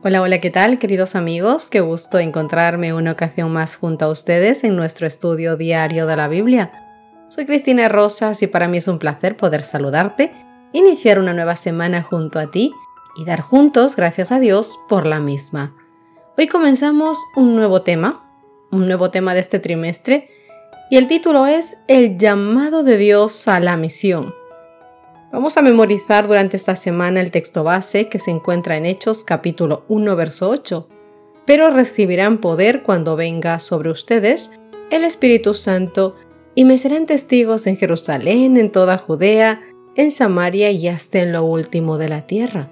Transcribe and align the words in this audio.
Hola, 0.00 0.22
hola, 0.22 0.38
¿qué 0.38 0.50
tal 0.50 0.78
queridos 0.78 1.16
amigos? 1.16 1.70
Qué 1.70 1.80
gusto 1.80 2.20
encontrarme 2.20 2.94
una 2.94 3.10
ocasión 3.10 3.52
más 3.52 3.74
junto 3.74 4.04
a 4.04 4.08
ustedes 4.08 4.62
en 4.62 4.76
nuestro 4.76 5.08
estudio 5.08 5.56
diario 5.56 6.06
de 6.06 6.14
la 6.14 6.28
Biblia. 6.28 6.70
Soy 7.28 7.46
Cristina 7.46 7.88
Rosas 7.88 8.40
y 8.44 8.46
para 8.46 8.68
mí 8.68 8.76
es 8.76 8.86
un 8.86 9.00
placer 9.00 9.36
poder 9.36 9.60
saludarte, 9.62 10.32
iniciar 10.72 11.18
una 11.18 11.32
nueva 11.32 11.56
semana 11.56 12.00
junto 12.04 12.38
a 12.38 12.48
ti 12.48 12.72
y 13.16 13.24
dar 13.24 13.40
juntos 13.40 13.96
gracias 13.96 14.30
a 14.30 14.38
Dios 14.38 14.78
por 14.88 15.04
la 15.04 15.18
misma. 15.18 15.74
Hoy 16.36 16.46
comenzamos 16.46 17.18
un 17.34 17.56
nuevo 17.56 17.82
tema, 17.82 18.24
un 18.70 18.86
nuevo 18.86 19.10
tema 19.10 19.34
de 19.34 19.40
este 19.40 19.58
trimestre, 19.58 20.30
y 20.92 20.96
el 20.96 21.08
título 21.08 21.46
es 21.46 21.76
El 21.88 22.16
llamado 22.16 22.84
de 22.84 22.98
Dios 22.98 23.48
a 23.48 23.58
la 23.58 23.76
misión. 23.76 24.32
Vamos 25.30 25.58
a 25.58 25.62
memorizar 25.62 26.26
durante 26.26 26.56
esta 26.56 26.74
semana 26.74 27.20
el 27.20 27.30
texto 27.30 27.62
base 27.62 28.08
que 28.08 28.18
se 28.18 28.30
encuentra 28.30 28.78
en 28.78 28.86
Hechos 28.86 29.24
capítulo 29.24 29.84
1 29.88 30.16
verso 30.16 30.48
8. 30.48 30.88
Pero 31.44 31.68
recibirán 31.68 32.38
poder 32.38 32.82
cuando 32.82 33.14
venga 33.14 33.58
sobre 33.58 33.90
ustedes 33.90 34.50
el 34.90 35.04
Espíritu 35.04 35.52
Santo 35.52 36.16
y 36.54 36.64
me 36.64 36.78
serán 36.78 37.04
testigos 37.04 37.66
en 37.66 37.76
Jerusalén, 37.76 38.56
en 38.56 38.72
toda 38.72 38.96
Judea, 38.96 39.60
en 39.96 40.10
Samaria 40.10 40.70
y 40.70 40.88
hasta 40.88 41.18
en 41.18 41.32
lo 41.32 41.44
último 41.44 41.98
de 41.98 42.08
la 42.08 42.26
tierra. 42.26 42.70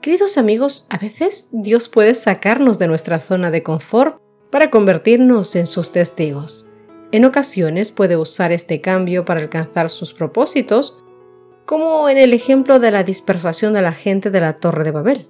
Queridos 0.00 0.38
amigos, 0.38 0.86
a 0.88 0.98
veces 0.98 1.48
Dios 1.50 1.88
puede 1.88 2.14
sacarnos 2.14 2.78
de 2.78 2.86
nuestra 2.86 3.18
zona 3.18 3.50
de 3.50 3.64
confort 3.64 4.20
para 4.52 4.70
convertirnos 4.70 5.56
en 5.56 5.66
sus 5.66 5.90
testigos. 5.90 6.68
En 7.10 7.24
ocasiones 7.24 7.90
puede 7.90 8.16
usar 8.16 8.52
este 8.52 8.80
cambio 8.80 9.24
para 9.24 9.40
alcanzar 9.40 9.90
sus 9.90 10.14
propósitos 10.14 11.02
como 11.66 12.08
en 12.08 12.16
el 12.16 12.32
ejemplo 12.32 12.78
de 12.78 12.92
la 12.92 13.02
dispersación 13.02 13.74
de 13.74 13.82
la 13.82 13.92
gente 13.92 14.30
de 14.30 14.40
la 14.40 14.54
Torre 14.54 14.84
de 14.84 14.92
Babel. 14.92 15.28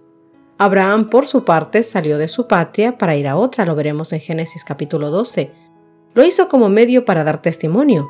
Abraham, 0.59 1.09
por 1.09 1.27
su 1.27 1.45
parte, 1.45 1.83
salió 1.83 2.19
de 2.19 2.29
su 2.29 2.47
patria 2.47 2.99
para 2.99 3.17
ir 3.17 3.27
a 3.27 3.37
otra, 3.37 3.65
lo 3.65 3.75
veremos 3.75 4.13
en 4.13 4.21
Génesis 4.21 4.63
capítulo 4.63 5.11
12. 5.11 5.51
Lo 6.15 6.25
hizo 6.25 6.49
como 6.49 6.69
medio 6.69 7.05
para 7.07 7.25
dar 7.25 7.41
testimonio. 7.43 8.07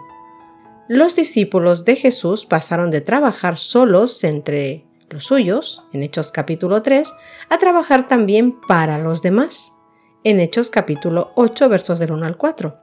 Los 0.89 1.17
discípulos 1.17 1.85
de 1.85 1.97
Jesús 1.97 2.47
pasaron 2.47 2.91
de 2.91 3.01
trabajar 3.01 3.57
solos 3.57 4.23
entre 4.25 4.85
los 5.09 5.25
suyos, 5.25 5.87
en 5.93 6.03
Hechos 6.03 6.33
capítulo 6.33 6.83
3, 6.83 7.15
a 7.49 7.59
trabajar 7.59 8.09
también 8.09 8.61
para 8.69 8.99
los 8.99 9.23
demás, 9.23 9.73
en 10.25 10.41
Hechos 10.41 10.71
capítulo 10.71 11.31
8, 11.37 11.69
versos 11.69 12.01
del 12.01 12.13
1 12.13 12.27
al 12.27 12.37
4. 12.37 12.77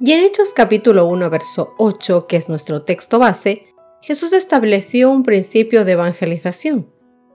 Y 0.00 0.12
en 0.12 0.20
Hechos 0.20 0.54
capítulo 0.54 1.04
1, 1.06 1.28
verso 1.28 1.74
8, 1.76 2.26
que 2.26 2.36
es 2.36 2.48
nuestro 2.48 2.82
texto 2.82 3.18
base, 3.18 3.66
Jesús 4.02 4.32
estableció 4.32 5.10
un 5.10 5.22
principio 5.22 5.84
de 5.84 5.92
evangelización. 5.92 6.90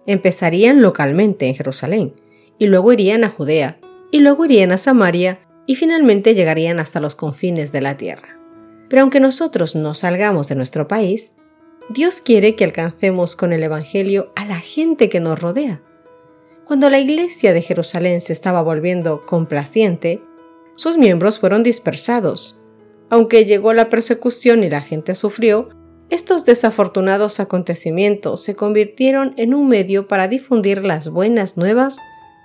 Empezarían 0.08 0.82
localmente 0.82 1.48
en 1.48 1.56
Jerusalén, 1.56 2.14
y 2.58 2.68
luego 2.68 2.92
irían 2.94 3.24
a 3.24 3.30
Judea, 3.30 3.80
y 4.12 4.20
luego 4.20 4.46
irían 4.46 4.72
a 4.72 4.78
Samaria, 4.78 5.40
y 5.68 5.76
finalmente 5.76 6.34
llegarían 6.34 6.80
hasta 6.80 7.00
los 7.00 7.16
confines 7.16 7.72
de 7.72 7.82
la 7.82 7.98
tierra. 7.98 8.40
Pero 8.90 9.02
aunque 9.02 9.20
nosotros 9.20 9.76
no 9.76 9.94
salgamos 9.94 10.48
de 10.48 10.56
nuestro 10.56 10.88
país, 10.88 11.34
Dios 11.90 12.22
quiere 12.22 12.56
que 12.56 12.64
alcancemos 12.64 13.36
con 13.36 13.54
el 13.54 13.62
Evangelio 13.62 14.32
a 14.36 14.46
la 14.46 14.60
gente 14.60 15.10
que 15.10 15.20
nos 15.20 15.40
rodea. 15.40 15.82
Cuando 16.66 16.90
la 16.90 17.00
iglesia 17.00 17.54
de 17.54 17.62
Jerusalén 17.62 18.22
se 18.22 18.34
estaba 18.34 18.64
volviendo 18.64 19.26
complaciente, 19.28 20.22
sus 20.76 20.98
miembros 20.98 21.38
fueron 21.38 21.62
dispersados. 21.62 22.64
Aunque 23.12 23.46
llegó 23.46 23.74
la 23.74 23.90
persecución 23.90 24.64
y 24.64 24.70
la 24.70 24.82
gente 24.82 25.14
sufrió, 25.14 25.70
estos 26.10 26.46
desafortunados 26.46 27.40
acontecimientos 27.40 28.44
se 28.44 28.56
convirtieron 28.56 29.34
en 29.38 29.54
un 29.54 29.68
medio 29.68 30.08
para 30.08 30.28
difundir 30.28 30.84
las 30.86 31.10
buenas 31.10 31.58
nuevas 31.58 31.98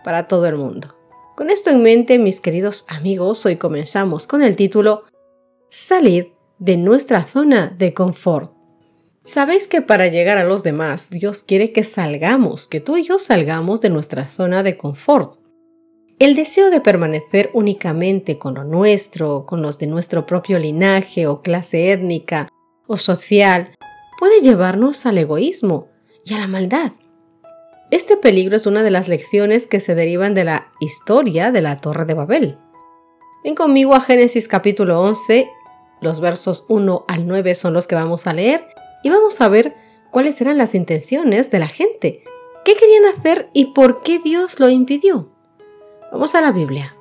para 0.02 0.28
todo 0.28 0.46
el 0.46 0.56
mundo. 0.56 0.94
Con 1.36 1.50
esto 1.50 1.70
en 1.70 1.82
mente, 1.82 2.18
mis 2.18 2.40
queridos 2.40 2.86
amigos, 2.88 3.44
hoy 3.46 3.56
comenzamos 3.56 4.26
con 4.26 4.42
el 4.42 4.56
título 4.56 5.04
Salir 5.68 6.32
de 6.58 6.76
nuestra 6.76 7.22
zona 7.22 7.68
de 7.68 7.94
confort. 7.94 8.52
Sabéis 9.22 9.68
que 9.68 9.82
para 9.82 10.08
llegar 10.08 10.38
a 10.38 10.44
los 10.44 10.62
demás, 10.62 11.10
Dios 11.10 11.42
quiere 11.42 11.72
que 11.72 11.84
salgamos, 11.84 12.66
que 12.66 12.80
tú 12.80 12.96
y 12.96 13.02
yo 13.02 13.18
salgamos 13.18 13.80
de 13.82 13.90
nuestra 13.90 14.26
zona 14.26 14.62
de 14.62 14.78
confort. 14.78 15.38
El 16.18 16.34
deseo 16.34 16.70
de 16.70 16.80
permanecer 16.80 17.50
únicamente 17.52 18.38
con 18.38 18.54
lo 18.54 18.64
nuestro, 18.64 19.46
con 19.46 19.62
los 19.62 19.78
de 19.78 19.86
nuestro 19.86 20.26
propio 20.26 20.58
linaje 20.58 21.26
o 21.26 21.42
clase 21.42 21.92
étnica, 21.92 22.48
o 22.90 22.96
social 22.96 23.70
puede 24.18 24.40
llevarnos 24.40 25.06
al 25.06 25.16
egoísmo 25.16 25.86
y 26.24 26.34
a 26.34 26.38
la 26.38 26.48
maldad. 26.48 26.90
Este 27.92 28.16
peligro 28.16 28.56
es 28.56 28.66
una 28.66 28.82
de 28.82 28.90
las 28.90 29.06
lecciones 29.06 29.68
que 29.68 29.78
se 29.78 29.94
derivan 29.94 30.34
de 30.34 30.42
la 30.42 30.72
historia 30.80 31.52
de 31.52 31.60
la 31.60 31.76
Torre 31.76 32.04
de 32.04 32.14
Babel. 32.14 32.58
Ven 33.44 33.54
conmigo 33.54 33.94
a 33.94 34.00
Génesis 34.00 34.48
capítulo 34.48 35.00
11, 35.02 35.48
los 36.00 36.18
versos 36.20 36.66
1 36.68 37.04
al 37.06 37.28
9 37.28 37.54
son 37.54 37.74
los 37.74 37.86
que 37.86 37.94
vamos 37.94 38.26
a 38.26 38.32
leer 38.32 38.66
y 39.04 39.10
vamos 39.10 39.40
a 39.40 39.48
ver 39.48 39.76
cuáles 40.10 40.40
eran 40.40 40.58
las 40.58 40.74
intenciones 40.74 41.52
de 41.52 41.60
la 41.60 41.68
gente, 41.68 42.24
qué 42.64 42.74
querían 42.74 43.04
hacer 43.04 43.50
y 43.52 43.66
por 43.66 44.02
qué 44.02 44.18
Dios 44.18 44.58
lo 44.58 44.68
impidió. 44.68 45.30
Vamos 46.10 46.34
a 46.34 46.40
la 46.40 46.50
Biblia. 46.50 46.96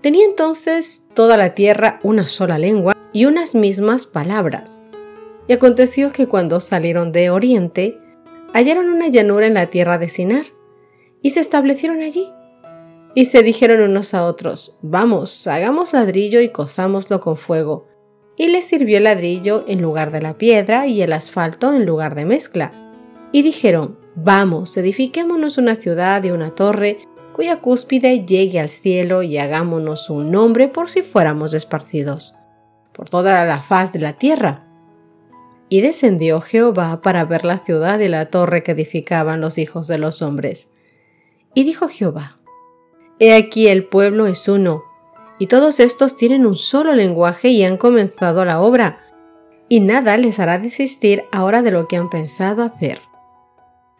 Tenía 0.00 0.24
entonces 0.24 1.06
toda 1.14 1.36
la 1.36 1.54
tierra 1.54 2.00
una 2.02 2.26
sola 2.26 2.58
lengua 2.58 2.96
y 3.12 3.24
unas 3.24 3.54
mismas 3.54 4.04
palabras. 4.04 4.82
Y 5.48 5.52
aconteció 5.52 6.12
que 6.12 6.26
cuando 6.26 6.60
salieron 6.60 7.12
de 7.12 7.30
Oriente, 7.30 7.98
hallaron 8.52 8.88
una 8.88 9.08
llanura 9.08 9.46
en 9.46 9.54
la 9.54 9.66
tierra 9.66 9.98
de 9.98 10.08
Sinar, 10.08 10.46
y 11.22 11.30
se 11.30 11.40
establecieron 11.40 12.00
allí. 12.00 12.28
Y 13.14 13.26
se 13.26 13.42
dijeron 13.42 13.80
unos 13.80 14.14
a 14.14 14.24
otros, 14.24 14.78
vamos, 14.82 15.46
hagamos 15.46 15.92
ladrillo 15.92 16.40
y 16.40 16.50
cozámoslo 16.50 17.20
con 17.20 17.36
fuego. 17.36 17.88
Y 18.36 18.48
les 18.48 18.66
sirvió 18.66 18.98
el 18.98 19.04
ladrillo 19.04 19.64
en 19.66 19.80
lugar 19.80 20.10
de 20.10 20.20
la 20.20 20.36
piedra 20.36 20.86
y 20.86 21.00
el 21.00 21.12
asfalto 21.12 21.72
en 21.72 21.86
lugar 21.86 22.14
de 22.14 22.26
mezcla. 22.26 22.72
Y 23.32 23.42
dijeron, 23.42 23.98
vamos, 24.14 24.76
edifiquémonos 24.76 25.56
una 25.56 25.76
ciudad 25.76 26.22
y 26.24 26.30
una 26.30 26.54
torre 26.54 26.98
cuya 27.32 27.60
cúspide 27.60 28.26
llegue 28.26 28.60
al 28.60 28.68
cielo 28.68 29.22
y 29.22 29.38
hagámonos 29.38 30.10
un 30.10 30.30
nombre 30.30 30.68
por 30.68 30.90
si 30.90 31.02
fuéramos 31.02 31.54
esparcidos 31.54 32.36
por 32.96 33.10
toda 33.10 33.44
la 33.44 33.60
faz 33.60 33.92
de 33.92 33.98
la 33.98 34.14
tierra. 34.14 34.65
Y 35.68 35.80
descendió 35.80 36.40
Jehová 36.40 37.00
para 37.02 37.24
ver 37.24 37.44
la 37.44 37.58
ciudad 37.58 37.98
y 37.98 38.08
la 38.08 38.30
torre 38.30 38.62
que 38.62 38.72
edificaban 38.72 39.40
los 39.40 39.58
hijos 39.58 39.88
de 39.88 39.98
los 39.98 40.22
hombres. 40.22 40.70
Y 41.54 41.64
dijo 41.64 41.88
Jehová, 41.88 42.36
He 43.18 43.34
aquí 43.34 43.68
el 43.68 43.84
pueblo 43.84 44.26
es 44.26 44.46
uno, 44.48 44.84
y 45.38 45.46
todos 45.46 45.80
estos 45.80 46.16
tienen 46.16 46.46
un 46.46 46.56
solo 46.56 46.94
lenguaje 46.94 47.48
y 47.48 47.64
han 47.64 47.78
comenzado 47.78 48.44
la 48.44 48.60
obra, 48.60 49.00
y 49.68 49.80
nada 49.80 50.16
les 50.16 50.38
hará 50.38 50.58
desistir 50.58 51.24
ahora 51.32 51.62
de 51.62 51.70
lo 51.70 51.88
que 51.88 51.96
han 51.96 52.10
pensado 52.10 52.62
hacer. 52.62 53.00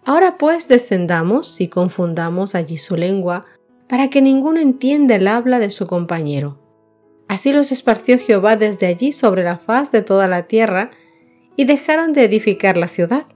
Ahora 0.04 0.38
pues 0.38 0.68
descendamos 0.68 1.60
y 1.60 1.68
confundamos 1.68 2.54
allí 2.54 2.76
su 2.76 2.96
lengua, 2.96 3.44
para 3.88 4.08
que 4.08 4.20
ninguno 4.20 4.60
entienda 4.60 5.16
el 5.16 5.28
habla 5.28 5.58
de 5.58 5.70
su 5.70 5.86
compañero. 5.86 6.58
Así 7.28 7.52
los 7.52 7.72
esparció 7.72 8.18
Jehová 8.18 8.56
desde 8.56 8.86
allí 8.86 9.12
sobre 9.12 9.42
la 9.42 9.58
faz 9.58 9.90
de 9.92 10.02
toda 10.02 10.28
la 10.28 10.44
tierra, 10.44 10.90
y 11.56 11.64
dejaron 11.64 12.12
de 12.12 12.24
edificar 12.24 12.76
la 12.76 12.86
ciudad. 12.86 13.26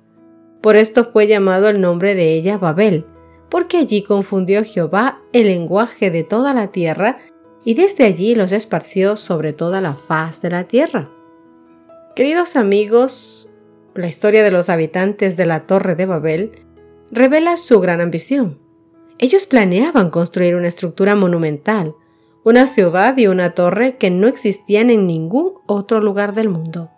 Por 0.60 0.76
esto 0.76 1.10
fue 1.10 1.26
llamado 1.26 1.68
el 1.68 1.80
nombre 1.80 2.14
de 2.14 2.34
ella 2.34 2.58
Babel, 2.58 3.06
porque 3.48 3.78
allí 3.78 4.02
confundió 4.02 4.62
Jehová 4.62 5.20
el 5.32 5.46
lenguaje 5.46 6.10
de 6.10 6.22
toda 6.22 6.52
la 6.52 6.68
tierra, 6.68 7.16
y 7.64 7.74
desde 7.74 8.04
allí 8.04 8.34
los 8.34 8.52
esparció 8.52 9.16
sobre 9.16 9.52
toda 9.52 9.80
la 9.80 9.94
faz 9.94 10.40
de 10.40 10.50
la 10.50 10.64
tierra. 10.64 11.10
Queridos 12.14 12.56
amigos, 12.56 13.54
la 13.94 14.06
historia 14.06 14.42
de 14.42 14.50
los 14.50 14.68
habitantes 14.68 15.36
de 15.36 15.46
la 15.46 15.66
Torre 15.66 15.94
de 15.94 16.06
Babel 16.06 16.64
revela 17.10 17.56
su 17.56 17.80
gran 17.80 18.00
ambición. 18.00 18.58
Ellos 19.18 19.46
planeaban 19.46 20.10
construir 20.10 20.54
una 20.56 20.68
estructura 20.68 21.14
monumental, 21.14 21.94
una 22.44 22.66
ciudad 22.66 23.16
y 23.18 23.26
una 23.26 23.54
torre 23.54 23.98
que 23.98 24.10
no 24.10 24.26
existían 24.26 24.88
en 24.88 25.06
ningún 25.06 25.52
otro 25.66 26.00
lugar 26.00 26.34
del 26.34 26.48
mundo 26.48 26.90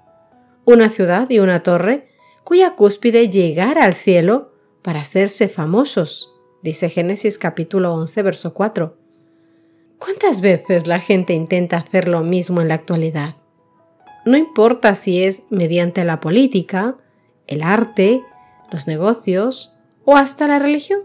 una 0.65 0.89
ciudad 0.89 1.29
y 1.31 1.39
una 1.39 1.63
torre 1.63 2.09
cuya 2.45 2.75
cúspide 2.75 3.29
llegara 3.29 3.85
al 3.85 3.95
cielo 3.95 4.53
para 4.83 5.01
hacerse 5.01 5.49
famosos, 5.49 6.35
dice 6.63 6.89
Génesis 6.89 7.39
capítulo 7.39 7.95
11, 7.95 8.23
verso 8.23 8.55
4. 8.55 8.97
¿Cuántas 9.99 10.41
veces 10.41 10.87
la 10.87 10.99
gente 10.99 11.33
intenta 11.33 11.77
hacer 11.77 12.09
lo 12.09 12.23
mismo 12.23 12.61
en 12.61 12.69
la 12.69 12.75
actualidad? 12.75 13.37
No 14.25 14.37
importa 14.37 14.95
si 14.95 15.23
es 15.23 15.45
mediante 15.51 16.05
la 16.05 16.21
política, 16.21 16.97
el 17.47 17.63
arte, 17.63 18.23
los 18.71 18.87
negocios 18.87 19.77
o 20.05 20.17
hasta 20.17 20.49
la 20.49 20.59
religión. 20.59 21.01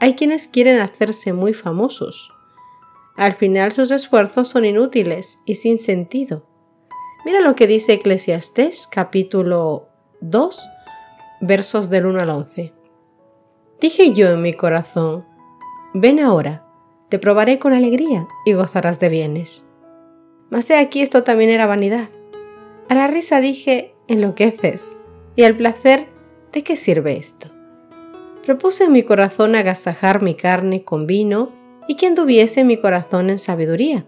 Hay 0.00 0.14
quienes 0.14 0.48
quieren 0.48 0.80
hacerse 0.80 1.32
muy 1.32 1.54
famosos. 1.54 2.32
Al 3.16 3.34
final 3.34 3.72
sus 3.72 3.90
esfuerzos 3.90 4.48
son 4.48 4.64
inútiles 4.64 5.38
y 5.44 5.54
sin 5.56 5.78
sentido. 5.78 6.46
Mira 7.24 7.40
lo 7.40 7.54
que 7.54 7.68
dice 7.68 7.92
Eclesiastés 7.92 8.88
capítulo 8.88 9.88
2 10.22 10.68
versos 11.40 11.88
del 11.88 12.06
1 12.06 12.20
al 12.20 12.30
11. 12.30 12.72
Dije 13.80 14.12
yo 14.12 14.28
en 14.30 14.42
mi 14.42 14.52
corazón, 14.52 15.24
ven 15.94 16.18
ahora, 16.18 16.66
te 17.10 17.20
probaré 17.20 17.60
con 17.60 17.74
alegría 17.74 18.26
y 18.44 18.54
gozarás 18.54 18.98
de 18.98 19.08
bienes. 19.08 19.68
Mas 20.50 20.68
he 20.70 20.76
aquí 20.76 21.00
esto 21.00 21.22
también 21.22 21.50
era 21.50 21.66
vanidad. 21.66 22.08
A 22.88 22.96
la 22.96 23.06
risa 23.06 23.40
dije, 23.40 23.94
enloqueces, 24.08 24.96
y 25.36 25.44
al 25.44 25.56
placer, 25.56 26.08
¿de 26.52 26.64
qué 26.64 26.74
sirve 26.74 27.16
esto? 27.16 27.46
Propuse 28.44 28.84
en 28.84 28.92
mi 28.92 29.04
corazón 29.04 29.54
agasajar 29.54 30.22
mi 30.22 30.34
carne 30.34 30.82
con 30.82 31.06
vino 31.06 31.52
y 31.86 31.94
que 31.94 32.08
anduviese 32.08 32.64
mi 32.64 32.78
corazón 32.78 33.30
en 33.30 33.38
sabiduría, 33.38 34.06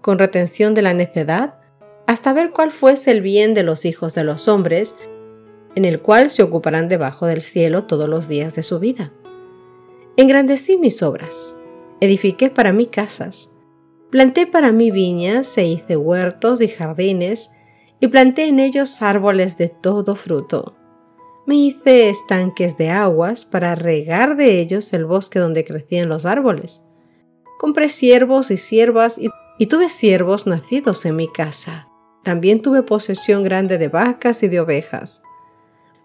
con 0.00 0.18
retención 0.18 0.72
de 0.72 0.80
la 0.80 0.94
necedad, 0.94 1.65
hasta 2.06 2.32
ver 2.32 2.52
cuál 2.52 2.70
fuese 2.70 3.10
el 3.10 3.20
bien 3.20 3.54
de 3.54 3.62
los 3.62 3.84
hijos 3.84 4.14
de 4.14 4.24
los 4.24 4.48
hombres, 4.48 4.94
en 5.74 5.84
el 5.84 6.00
cual 6.00 6.30
se 6.30 6.42
ocuparán 6.42 6.88
debajo 6.88 7.26
del 7.26 7.42
cielo 7.42 7.84
todos 7.84 8.08
los 8.08 8.28
días 8.28 8.54
de 8.54 8.62
su 8.62 8.78
vida. 8.78 9.12
Engrandecí 10.16 10.78
mis 10.78 11.02
obras, 11.02 11.54
edifiqué 12.00 12.48
para 12.48 12.72
mí 12.72 12.86
casas, 12.86 13.52
planté 14.10 14.46
para 14.46 14.72
mí 14.72 14.90
viñas 14.90 15.56
e 15.58 15.66
hice 15.66 15.96
huertos 15.96 16.62
y 16.62 16.68
jardines, 16.68 17.50
y 18.00 18.08
planté 18.08 18.46
en 18.46 18.60
ellos 18.60 19.02
árboles 19.02 19.58
de 19.58 19.68
todo 19.68 20.16
fruto. 20.16 20.76
Me 21.46 21.56
hice 21.56 22.08
estanques 22.08 22.76
de 22.76 22.90
aguas 22.90 23.44
para 23.44 23.74
regar 23.74 24.36
de 24.36 24.60
ellos 24.60 24.92
el 24.92 25.06
bosque 25.06 25.38
donde 25.38 25.64
crecían 25.64 26.08
los 26.08 26.26
árboles. 26.26 26.82
Compré 27.58 27.88
siervos 27.88 28.50
y 28.50 28.56
siervas 28.56 29.18
y, 29.18 29.30
y 29.58 29.66
tuve 29.66 29.88
siervos 29.88 30.46
nacidos 30.46 31.06
en 31.06 31.16
mi 31.16 31.28
casa. 31.28 31.88
También 32.26 32.60
tuve 32.60 32.82
posesión 32.82 33.42
grande 33.42 33.78
de 33.78 33.88
vacas 33.88 34.42
y 34.42 34.48
de 34.48 34.60
ovejas 34.60 35.22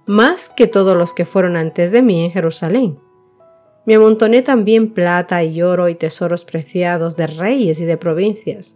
más 0.05 0.49
que 0.49 0.67
todos 0.67 0.97
los 0.97 1.13
que 1.13 1.25
fueron 1.25 1.55
antes 1.55 1.91
de 1.91 2.01
mí 2.01 2.23
en 2.25 2.31
Jerusalén. 2.31 2.99
Me 3.85 3.95
amontoné 3.95 4.41
también 4.41 4.93
plata 4.93 5.43
y 5.43 5.61
oro 5.61 5.89
y 5.89 5.95
tesoros 5.95 6.43
preciados 6.45 7.15
de 7.15 7.27
reyes 7.27 7.79
y 7.79 7.85
de 7.85 7.97
provincias. 7.97 8.75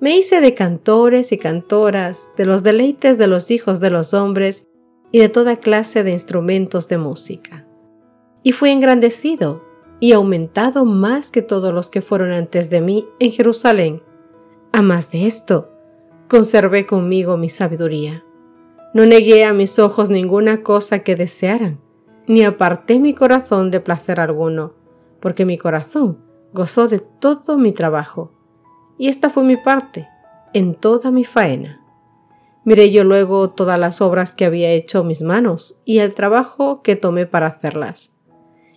Me 0.00 0.16
hice 0.16 0.40
de 0.40 0.54
cantores 0.54 1.32
y 1.32 1.38
cantoras, 1.38 2.28
de 2.36 2.46
los 2.46 2.62
deleites 2.62 3.18
de 3.18 3.26
los 3.26 3.50
hijos 3.50 3.80
de 3.80 3.90
los 3.90 4.14
hombres 4.14 4.68
y 5.10 5.18
de 5.18 5.28
toda 5.28 5.56
clase 5.56 6.04
de 6.04 6.12
instrumentos 6.12 6.88
de 6.88 6.98
música. 6.98 7.66
Y 8.42 8.52
fui 8.52 8.70
engrandecido 8.70 9.62
y 9.98 10.12
aumentado 10.12 10.84
más 10.84 11.32
que 11.32 11.42
todos 11.42 11.74
los 11.74 11.90
que 11.90 12.00
fueron 12.00 12.30
antes 12.30 12.70
de 12.70 12.80
mí 12.80 13.06
en 13.18 13.32
Jerusalén. 13.32 14.02
A 14.72 14.82
más 14.82 15.10
de 15.10 15.26
esto, 15.26 15.79
conservé 16.30 16.86
conmigo 16.86 17.36
mi 17.36 17.48
sabiduría 17.48 18.24
no 18.92 19.06
negué 19.06 19.44
a 19.44 19.52
mis 19.52 19.78
ojos 19.78 20.10
ninguna 20.10 20.62
cosa 20.62 21.00
que 21.00 21.14
desearan, 21.14 21.80
ni 22.26 22.42
aparté 22.42 22.98
mi 22.98 23.14
corazón 23.14 23.70
de 23.70 23.80
placer 23.80 24.18
alguno, 24.18 24.74
porque 25.20 25.44
mi 25.44 25.58
corazón 25.58 26.18
gozó 26.52 26.88
de 26.88 26.98
todo 26.98 27.56
mi 27.56 27.70
trabajo, 27.70 28.32
y 28.98 29.08
esta 29.08 29.30
fue 29.30 29.44
mi 29.44 29.56
parte 29.56 30.08
en 30.52 30.74
toda 30.74 31.12
mi 31.12 31.24
faena. 31.24 31.80
Miré 32.64 32.90
yo 32.90 33.04
luego 33.04 33.50
todas 33.50 33.78
las 33.78 34.00
obras 34.00 34.34
que 34.34 34.44
había 34.44 34.70
hecho 34.70 35.04
mis 35.04 35.22
manos 35.22 35.82
y 35.84 36.00
el 36.00 36.12
trabajo 36.12 36.82
que 36.82 36.96
tomé 36.96 37.26
para 37.26 37.46
hacerlas. 37.46 38.12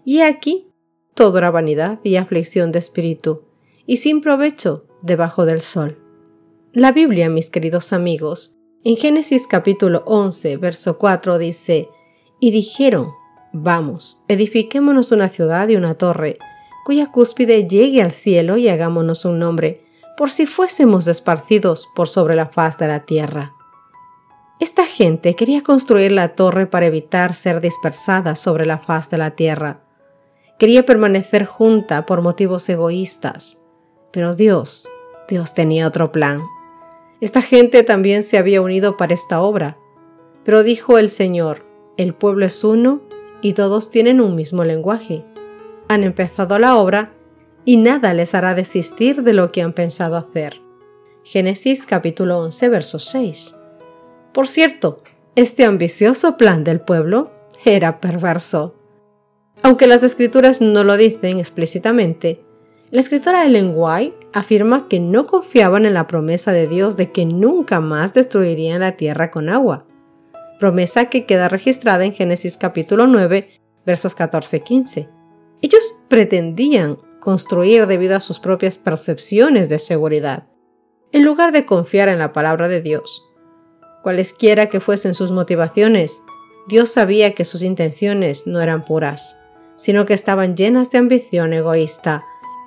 Y 0.05 0.21
aquí 0.21 0.71
todo 1.15 1.39
era 1.39 1.51
vanidad 1.51 1.99
y 2.03 2.15
aflicción 2.17 2.71
de 2.71 2.79
espíritu, 2.79 3.41
y 3.85 3.97
sin 3.97 4.21
provecho 4.21 4.85
debajo 5.01 5.45
del 5.45 5.61
sol. 5.61 6.02
La 6.75 6.91
Biblia, 6.91 7.29
mis 7.29 7.51
queridos 7.51 7.93
amigos, 7.93 8.57
en 8.83 8.97
Génesis 8.97 9.45
capítulo 9.45 10.01
11, 10.07 10.57
verso 10.57 10.97
4 10.97 11.37
dice, 11.37 11.87
Y 12.39 12.49
dijeron, 12.49 13.11
Vamos, 13.51 14.23
edifiquémonos 14.27 15.11
una 15.11 15.29
ciudad 15.29 15.69
y 15.69 15.75
una 15.75 15.93
torre, 15.93 16.39
cuya 16.83 17.11
cúspide 17.11 17.67
llegue 17.67 18.01
al 18.01 18.11
cielo 18.11 18.57
y 18.57 18.69
hagámonos 18.69 19.23
un 19.23 19.37
nombre, 19.37 19.85
por 20.17 20.31
si 20.31 20.47
fuésemos 20.47 21.05
esparcidos 21.05 21.87
por 21.95 22.07
sobre 22.07 22.35
la 22.35 22.47
faz 22.47 22.79
de 22.79 22.87
la 22.87 23.01
tierra. 23.01 23.53
Esta 24.59 24.87
gente 24.87 25.35
quería 25.35 25.61
construir 25.61 26.11
la 26.11 26.29
torre 26.29 26.65
para 26.65 26.87
evitar 26.87 27.35
ser 27.35 27.61
dispersada 27.61 28.35
sobre 28.35 28.65
la 28.65 28.79
faz 28.79 29.11
de 29.11 29.19
la 29.19 29.29
tierra. 29.35 29.83
Quería 30.57 30.87
permanecer 30.87 31.45
junta 31.45 32.07
por 32.07 32.23
motivos 32.23 32.67
egoístas. 32.67 33.59
Pero 34.11 34.33
Dios, 34.35 34.89
Dios 35.27 35.53
tenía 35.53 35.85
otro 35.87 36.11
plan. 36.11 36.41
Esta 37.23 37.41
gente 37.41 37.83
también 37.83 38.21
se 38.21 38.37
había 38.37 38.61
unido 38.61 38.97
para 38.97 39.13
esta 39.13 39.41
obra. 39.41 39.77
Pero 40.43 40.61
dijo 40.61 40.97
el 40.97 41.09
Señor, 41.09 41.65
el 41.95 42.13
pueblo 42.13 42.45
es 42.45 42.65
uno 42.65 43.01
y 43.41 43.53
todos 43.53 43.89
tienen 43.89 44.19
un 44.19 44.35
mismo 44.35 44.65
lenguaje. 44.65 45.23
Han 45.87 46.03
empezado 46.03 46.59
la 46.59 46.75
obra 46.75 47.13
y 47.63 47.77
nada 47.77 48.13
les 48.13 48.35
hará 48.35 48.55
desistir 48.55 49.23
de 49.23 49.31
lo 49.31 49.53
que 49.53 49.61
han 49.61 49.71
pensado 49.71 50.17
hacer. 50.17 50.59
Génesis 51.23 51.85
capítulo 51.85 52.39
11, 52.39 52.67
verso 52.67 52.99
6. 52.99 53.55
Por 54.33 54.49
cierto, 54.49 55.01
este 55.37 55.63
ambicioso 55.63 56.35
plan 56.35 56.65
del 56.65 56.81
pueblo 56.81 57.31
era 57.63 58.01
perverso. 58.01 58.75
Aunque 59.61 59.87
las 59.87 60.03
escrituras 60.03 60.59
no 60.59 60.83
lo 60.83 60.97
dicen 60.97 61.39
explícitamente, 61.39 62.42
la 62.93 62.99
escritora 62.99 63.43
Ellen 63.43 63.73
White 63.75 64.27
afirma 64.33 64.87
que 64.87 64.99
no 64.99 65.25
confiaban 65.25 65.87
en 65.87 65.95
la 65.95 66.05
promesa 66.05 66.51
de 66.51 66.67
Dios 66.67 66.95
de 66.95 67.11
que 67.11 67.25
nunca 67.25 67.79
más 67.79 68.13
destruirían 68.13 68.81
la 68.81 68.97
tierra 68.97 69.31
con 69.31 69.49
agua, 69.49 69.87
promesa 70.59 71.05
que 71.09 71.25
queda 71.25 71.49
registrada 71.49 72.05
en 72.05 72.13
Génesis 72.13 72.55
capítulo 72.55 73.07
9, 73.07 73.49
versos 73.83 74.13
14 74.13 74.57
y 74.57 74.59
15. 74.59 75.09
Ellos 75.63 75.95
pretendían 76.07 76.99
construir 77.19 77.87
debido 77.87 78.15
a 78.15 78.19
sus 78.19 78.39
propias 78.39 78.77
percepciones 78.77 79.69
de 79.69 79.79
seguridad, 79.79 80.45
en 81.11 81.25
lugar 81.25 81.51
de 81.51 81.65
confiar 81.65 82.09
en 82.09 82.19
la 82.19 82.31
palabra 82.31 82.67
de 82.67 82.83
Dios. 82.83 83.23
Cualesquiera 84.03 84.69
que 84.69 84.79
fuesen 84.79 85.15
sus 85.15 85.31
motivaciones, 85.31 86.21
Dios 86.67 86.91
sabía 86.91 87.33
que 87.33 87.43
sus 87.43 87.63
intenciones 87.63 88.45
no 88.45 88.61
eran 88.61 88.85
puras, 88.85 89.39
sino 89.77 90.05
que 90.05 90.13
estaban 90.13 90.55
llenas 90.55 90.91
de 90.91 90.99
ambición 90.99 91.53
egoísta, 91.53 92.23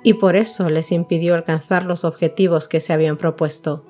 y 0.07 0.13
por 0.13 0.37
eso 0.37 0.69
les 0.69 0.93
impidió 0.93 1.35
alcanzar 1.35 1.83
los 1.83 2.05
objetivos 2.05 2.69
que 2.69 2.79
se 2.79 2.93
habían 2.93 3.17
propuesto. 3.17 3.83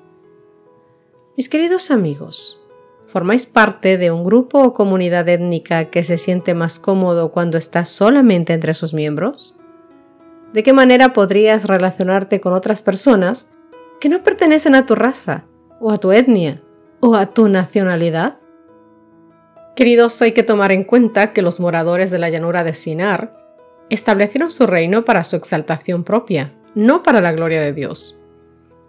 Mis 1.36 1.48
queridos 1.48 1.92
amigos, 1.92 2.66
¿formáis 3.06 3.46
parte 3.46 3.98
de 3.98 4.10
un 4.10 4.24
grupo 4.24 4.60
o 4.60 4.72
comunidad 4.72 5.28
étnica 5.28 5.90
que 5.90 6.02
se 6.02 6.16
siente 6.16 6.54
más 6.54 6.80
cómodo 6.80 7.30
cuando 7.30 7.56
está 7.56 7.84
solamente 7.84 8.52
entre 8.52 8.74
sus 8.74 8.94
miembros? 8.94 9.56
¿De 10.52 10.64
qué 10.64 10.72
manera 10.72 11.12
podrías 11.12 11.68
relacionarte 11.68 12.40
con 12.40 12.52
otras 12.52 12.82
personas 12.82 13.52
que 14.00 14.08
no 14.08 14.24
pertenecen 14.24 14.74
a 14.74 14.86
tu 14.86 14.96
raza, 14.96 15.44
o 15.78 15.92
a 15.92 15.98
tu 15.98 16.10
etnia, 16.10 16.64
o 16.98 17.14
a 17.14 17.26
tu 17.26 17.48
nacionalidad? 17.48 18.38
Queridos, 19.76 20.20
hay 20.20 20.32
que 20.32 20.42
tomar 20.42 20.72
en 20.72 20.82
cuenta 20.82 21.32
que 21.32 21.42
los 21.42 21.60
moradores 21.60 22.10
de 22.10 22.18
la 22.18 22.28
llanura 22.28 22.64
de 22.64 22.74
Sinar 22.74 23.47
establecieron 23.90 24.50
su 24.50 24.66
reino 24.66 25.04
para 25.04 25.24
su 25.24 25.36
exaltación 25.36 26.04
propia, 26.04 26.52
no 26.74 27.02
para 27.02 27.20
la 27.20 27.32
gloria 27.32 27.60
de 27.60 27.72
Dios. 27.72 28.18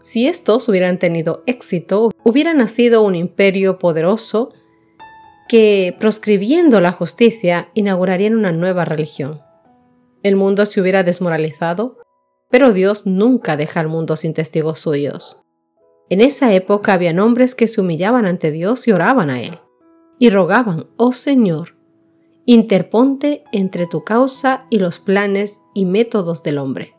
Si 0.02 0.28
estos 0.28 0.68
hubieran 0.70 1.00
tenido 1.00 1.44
éxito, 1.46 2.12
hubiera 2.24 2.54
nacido 2.54 3.02
un 3.02 3.16
imperio 3.16 3.80
poderoso 3.80 4.54
que, 5.48 5.96
proscribiendo 6.00 6.80
la 6.80 6.92
justicia, 6.92 7.70
inauguraría 7.74 8.30
una 8.30 8.52
nueva 8.52 8.86
religión. 8.86 9.42
El 10.24 10.36
mundo 10.36 10.66
se 10.66 10.80
hubiera 10.80 11.04
desmoralizado, 11.04 11.98
pero 12.50 12.72
Dios 12.72 13.06
nunca 13.06 13.58
deja 13.58 13.80
al 13.80 13.88
mundo 13.88 14.16
sin 14.16 14.34
testigos 14.34 14.80
suyos. 14.80 15.44
En 16.10 16.22
esa 16.22 16.54
época 16.54 16.94
había 16.94 17.12
hombres 17.24 17.56
que 17.56 17.68
se 17.68 17.82
humillaban 17.82 18.26
ante 18.26 18.52
Dios 18.52 18.88
y 18.88 18.92
oraban 18.92 19.30
a 19.30 19.42
Él, 19.42 19.60
y 20.18 20.30
rogaban, 20.30 20.88
oh 20.98 21.14
Señor, 21.14 21.79
interponte 22.46 23.44
entre 23.52 23.88
tu 23.88 24.04
causa 24.04 24.66
y 24.70 24.80
los 24.80 25.00
planes 25.00 25.62
y 25.74 25.86
métodos 25.86 26.44
del 26.44 26.58
hombre. 26.58 26.96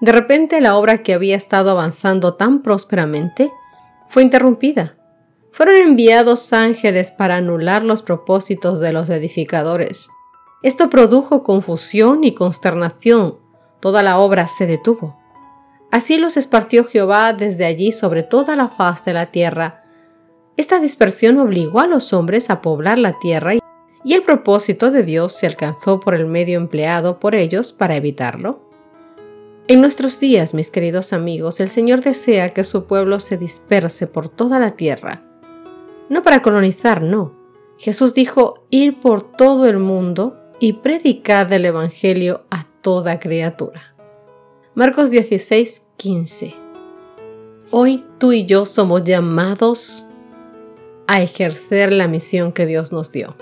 De 0.00 0.12
repente 0.12 0.60
la 0.60 0.76
obra 0.76 1.02
que 1.02 1.12
había 1.12 1.36
estado 1.36 1.70
avanzando 1.70 2.34
tan 2.34 2.62
prósperamente 2.62 3.50
fue 4.08 4.22
interrumpida. 4.22 4.96
Fueron 5.50 5.76
enviados 5.76 6.52
ángeles 6.52 7.10
para 7.10 7.36
anular 7.36 7.82
los 7.82 8.02
propósitos 8.02 8.78
de 8.78 8.92
los 8.92 9.10
edificadores. 9.10 10.08
Esto 10.62 10.90
produjo 10.90 11.42
confusión 11.42 12.22
y 12.22 12.34
consternación. 12.34 13.38
Toda 13.80 14.02
la 14.02 14.18
obra 14.18 14.46
se 14.46 14.66
detuvo. 14.66 15.18
Así 15.90 16.18
los 16.18 16.36
esparció 16.36 16.84
Jehová 16.84 17.32
desde 17.32 17.64
allí 17.64 17.92
sobre 17.92 18.22
toda 18.22 18.56
la 18.56 18.68
faz 18.68 19.04
de 19.04 19.14
la 19.14 19.26
tierra. 19.26 19.84
Esta 20.56 20.80
dispersión 20.80 21.38
obligó 21.38 21.80
a 21.80 21.86
los 21.86 22.12
hombres 22.12 22.50
a 22.50 22.60
poblar 22.60 22.98
la 22.98 23.18
tierra 23.18 23.54
y 23.54 23.60
el 24.14 24.22
propósito 24.22 24.90
de 24.90 25.02
Dios 25.02 25.32
se 25.32 25.46
alcanzó 25.46 26.00
por 26.00 26.14
el 26.14 26.26
medio 26.26 26.58
empleado 26.58 27.18
por 27.18 27.34
ellos 27.34 27.72
para 27.72 27.96
evitarlo. 27.96 28.60
En 29.66 29.82
nuestros 29.82 30.18
días, 30.18 30.54
mis 30.54 30.70
queridos 30.70 31.12
amigos, 31.12 31.60
el 31.60 31.68
Señor 31.68 32.00
desea 32.00 32.54
que 32.54 32.64
su 32.64 32.86
pueblo 32.86 33.20
se 33.20 33.36
disperse 33.36 34.06
por 34.06 34.28
toda 34.28 34.58
la 34.58 34.70
tierra. 34.70 35.22
No 36.08 36.22
para 36.22 36.40
colonizar, 36.40 37.02
no. 37.02 37.34
Jesús 37.76 38.14
dijo 38.14 38.64
ir 38.70 38.98
por 38.98 39.30
todo 39.30 39.66
el 39.66 39.78
mundo 39.78 40.40
y 40.58 40.74
predicar 40.74 41.52
el 41.52 41.66
Evangelio 41.66 42.44
a 42.50 42.66
toda 42.80 43.20
criatura. 43.20 43.94
Marcos 44.74 45.10
16, 45.10 45.82
15. 45.96 46.54
Hoy 47.70 48.04
tú 48.18 48.32
y 48.32 48.46
yo 48.46 48.64
somos 48.64 49.02
llamados 49.02 50.06
a 51.06 51.20
ejercer 51.20 51.92
la 51.92 52.08
misión 52.08 52.52
que 52.52 52.64
Dios 52.64 52.92
nos 52.92 53.12
dio. 53.12 53.36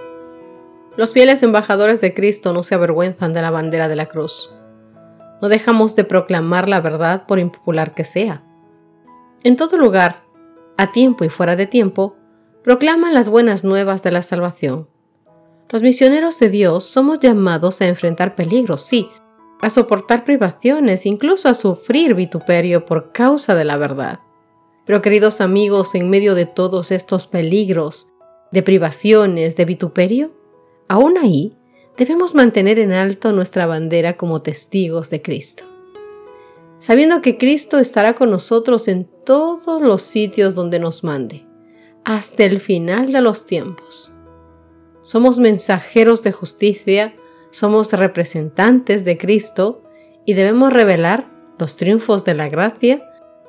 Los 0.97 1.13
fieles 1.13 1.43
embajadores 1.43 2.01
de 2.01 2.15
Cristo 2.15 2.55
no 2.55 2.63
se 2.63 2.75
avergüenzan 2.75 3.35
de 3.35 3.43
la 3.43 3.51
bandera 3.51 3.89
de 3.89 3.97
la 3.97 4.07
cruz. 4.07 4.55
No 5.43 5.49
dejamos 5.51 5.95
de 5.95 6.05
proclamar 6.05 6.71
la 6.71 6.81
verdad 6.81 7.27
por 7.27 7.39
impopular 7.39 7.93
que 7.93 8.05
sea. 8.05 8.43
En 9.45 9.57
todo 9.57 9.77
lugar, 9.77 10.25
a 10.79 10.93
tiempo 10.93 11.25
y 11.25 11.29
fuera 11.29 11.55
de 11.55 11.67
tiempo, 11.67 12.17
proclaman 12.65 13.13
las 13.13 13.29
buenas 13.29 13.63
nuevas 13.63 14.03
de 14.03 14.11
la 14.11 14.23
salvación. 14.23 14.89
Los 15.69 15.83
misioneros 15.83 16.39
de 16.39 16.49
Dios 16.49 16.85
somos 16.85 17.21
llamados 17.21 17.83
a 17.83 17.89
enfrentar 17.89 18.35
peligros, 18.35 18.81
sí, 18.81 19.11
a 19.61 19.69
soportar 19.69 20.25
privaciones, 20.25 21.05
incluso 21.05 21.51
a 21.51 21.55
sufrir 21.55 22.15
vituperio 22.15 22.87
por 22.87 23.13
causa 23.13 23.55
de 23.55 23.65
la 23.65 23.77
verdad. 23.77 24.21
Pero 24.87 25.03
queridos 25.03 25.41
amigos, 25.43 25.95
en 25.95 26.09
medio 26.09 26.35
de 26.35 26.47
todos 26.47 26.91
estos 26.91 27.27
peligros, 27.27 28.13
de 28.53 28.63
privaciones, 28.63 29.57
de 29.57 29.65
vituperio, 29.65 30.33
aún 30.89 31.19
ahí 31.19 31.57
debemos 31.97 32.35
mantener 32.35 32.79
en 32.79 32.93
alto 32.93 33.33
nuestra 33.33 33.67
bandera 33.67 34.17
como 34.17 34.43
testigos 34.43 35.11
de 35.11 35.23
Cristo. 35.23 35.65
Sabiendo 36.79 37.21
que 37.21 37.39
Cristo 37.39 37.79
estará 37.79 38.15
con 38.15 38.31
nosotros 38.31 38.87
en 38.89 39.09
todos 39.25 39.81
los 39.81 40.03
sitios 40.03 40.55
donde 40.55 40.79
nos 40.79 41.05
mande, 41.05 41.47
hasta 42.05 42.45
el 42.45 42.61
final 42.61 43.13
de 43.13 43.21
los 43.21 43.47
tiempos. 43.47 44.15
Somos 45.01 45.39
mensajeros 45.39 46.23
de 46.23 46.33
justicia, 46.33 47.15
somos 47.51 47.93
representantes 47.93 49.05
de 49.05 49.17
Cristo 49.17 49.83
y 50.27 50.35
debemos 50.35 50.73
revelar 50.73 51.31
los 51.59 51.77
triunfos 51.77 52.25
de 52.25 52.35
la 52.35 52.49
gracia 52.49 53.03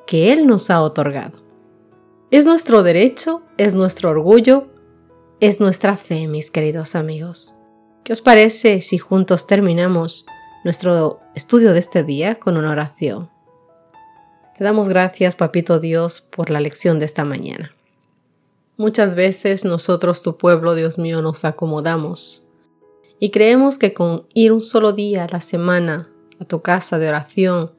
que 0.06 0.32
Él 0.32 0.46
nos 0.46 0.70
ha 0.70 0.80
otorgado. 0.80 1.38
Es 2.30 2.46
nuestro 2.46 2.82
derecho, 2.82 3.42
es 3.58 3.74
nuestro 3.74 4.10
orgullo, 4.10 4.68
es 5.40 5.60
nuestra 5.60 5.96
fe, 5.96 6.26
mis 6.26 6.50
queridos 6.50 6.96
amigos. 6.96 7.54
¿Qué 8.02 8.12
os 8.12 8.20
parece 8.20 8.80
si 8.80 8.98
juntos 8.98 9.46
terminamos 9.46 10.26
nuestro 10.64 11.20
estudio 11.36 11.72
de 11.72 11.78
este 11.78 12.02
día 12.02 12.40
con 12.40 12.56
una 12.56 12.72
oración? 12.72 13.30
Te 14.56 14.64
damos 14.64 14.88
gracias, 14.88 15.36
Papito 15.36 15.78
Dios, 15.78 16.20
por 16.20 16.50
la 16.50 16.58
lección 16.58 16.98
de 16.98 17.04
esta 17.04 17.24
mañana. 17.24 17.72
Muchas 18.76 19.14
veces 19.14 19.64
nosotros, 19.64 20.22
tu 20.22 20.36
pueblo, 20.36 20.74
Dios 20.74 20.98
mío, 20.98 21.22
nos 21.22 21.44
acomodamos 21.44 22.44
y 23.20 23.30
creemos 23.30 23.78
que 23.78 23.94
con 23.94 24.26
ir 24.34 24.52
un 24.52 24.62
solo 24.62 24.92
día 24.92 25.24
a 25.24 25.28
la 25.28 25.40
semana 25.40 26.10
a 26.40 26.44
tu 26.44 26.62
casa 26.62 26.98
de 26.98 27.08
oración 27.08 27.72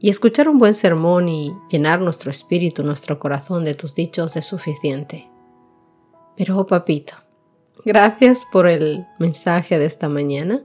y 0.00 0.08
escuchar 0.08 0.48
un 0.48 0.58
buen 0.58 0.74
sermón 0.74 1.28
y 1.28 1.52
llenar 1.70 2.00
nuestro 2.00 2.30
espíritu, 2.32 2.82
nuestro 2.82 3.20
corazón 3.20 3.64
de 3.64 3.74
tus 3.74 3.94
dichos 3.94 4.36
es 4.36 4.46
suficiente. 4.46 5.28
Pero, 6.38 6.56
oh 6.56 6.68
papito, 6.68 7.14
gracias 7.84 8.44
por 8.44 8.68
el 8.68 9.04
mensaje 9.18 9.76
de 9.76 9.86
esta 9.86 10.08
mañana, 10.08 10.62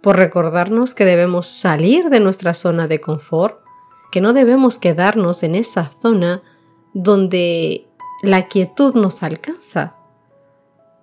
por 0.00 0.16
recordarnos 0.16 0.94
que 0.94 1.04
debemos 1.04 1.48
salir 1.48 2.08
de 2.08 2.18
nuestra 2.18 2.54
zona 2.54 2.88
de 2.88 3.02
confort, 3.02 3.60
que 4.10 4.22
no 4.22 4.32
debemos 4.32 4.78
quedarnos 4.78 5.42
en 5.42 5.54
esa 5.54 5.84
zona 5.84 6.42
donde 6.94 7.86
la 8.22 8.48
quietud 8.48 8.94
nos 8.94 9.22
alcanza, 9.22 9.96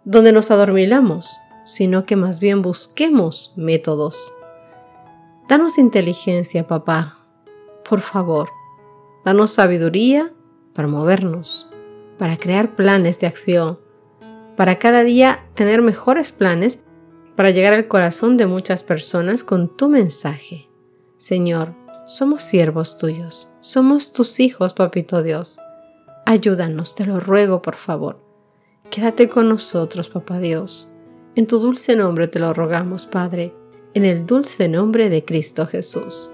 donde 0.06 0.32
nos 0.32 0.50
adormilamos, 0.50 1.38
sino 1.63 2.08
que 2.08 2.16
más 2.16 2.39
bien 2.39 2.63
busquemos 2.63 3.54
métodos. 3.58 4.34
Danos 5.48 5.78
inteligencia, 5.78 6.66
papá, 6.66 7.20
por 7.88 8.01
favor. 8.01 8.50
Danos 9.24 9.51
sabiduría 9.51 10.34
para 10.74 10.88
movernos, 10.88 11.70
para 12.18 12.38
crear 12.38 12.75
planes 12.75 13.20
de 13.20 13.28
acción, 13.28 13.78
para 14.60 14.78
cada 14.78 15.06
día 15.06 15.46
tener 15.54 15.82
mejores 15.82 16.34
planes 16.34 16.80
para 17.38 17.50
llegar 17.50 17.72
al 17.72 17.88
corazón 17.88 18.36
de 18.36 18.46
muchas 18.46 18.84
personas 18.84 19.46
con 19.46 19.74
tu 19.78 19.88
mensaje. 19.88 20.68
Señor, 21.16 21.75
somos 22.08 22.44
siervos 22.44 22.98
tuyos, 22.98 23.54
somos 23.62 24.12
tus 24.12 24.42
hijos, 24.42 24.74
papito 24.74 25.24
Dios. 25.24 25.62
Ayúdanos, 26.25 26.94
te 26.96 27.06
lo 27.06 27.22
ruego, 27.22 27.62
por 27.62 27.78
favor. 27.78 28.20
Quédate 28.89 29.30
con 29.30 29.48
nosotros, 29.48 30.10
papá 30.10 30.39
Dios. 30.39 30.94
En 31.36 31.48
tu 31.48 31.60
dulce 31.60 31.96
nombre 31.96 32.28
te 32.28 32.39
lo 32.39 32.54
rogamos, 32.54 33.06
Padre, 33.06 33.56
en 33.94 34.04
el 34.04 34.25
dulce 34.25 34.68
nombre 34.68 35.10
de 35.10 35.24
Cristo 35.24 35.68
Jesús. 35.68 36.32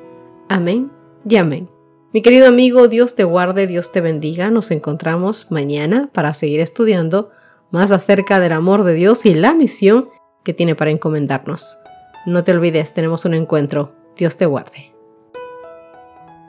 Amén 0.49 0.89
y 1.29 1.35
amén. 1.35 1.69
Mi 2.11 2.23
querido 2.23 2.47
amigo, 2.47 2.87
Dios 2.87 3.13
te 3.13 3.23
guarde, 3.23 3.67
Dios 3.67 3.91
te 3.91 4.01
bendiga. 4.01 4.49
Nos 4.49 4.71
encontramos 4.71 5.51
mañana 5.51 6.09
para 6.11 6.33
seguir 6.33 6.59
estudiando 6.59 7.29
más 7.75 7.91
acerca 7.91 8.39
del 8.39 8.53
amor 8.53 8.83
de 8.83 8.93
Dios 8.93 9.25
y 9.25 9.33
la 9.33 9.53
misión 9.53 10.09
que 10.43 10.53
tiene 10.53 10.75
para 10.75 10.91
encomendarnos. 10.91 11.77
No 12.25 12.43
te 12.43 12.51
olvides, 12.51 12.93
tenemos 12.93 13.25
un 13.25 13.33
encuentro. 13.33 13.93
Dios 14.15 14.37
te 14.37 14.45
guarde. 14.45 14.93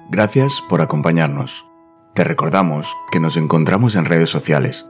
Gracias 0.08 0.62
por 0.68 0.80
acompañarnos. 0.80 1.66
Te 2.14 2.22
recordamos 2.24 2.94
que 3.10 3.18
nos 3.20 3.36
encontramos 3.36 3.94
en 3.96 4.04
redes 4.04 4.30
sociales. 4.30 4.86